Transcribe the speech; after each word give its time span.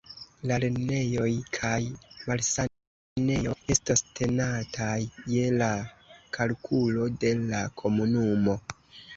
La 0.51 0.55
lernejoj 0.61 1.27
kaj 1.57 1.81
malsanejoj 2.29 3.53
estos 3.75 4.03
tenataj 4.21 4.97
je 5.35 5.45
la 5.59 5.71
kalkulo 6.39 7.07
de 7.27 7.35
la 7.45 7.63
komunumo. 7.85 8.59